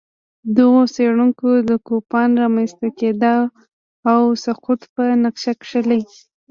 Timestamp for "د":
1.69-1.71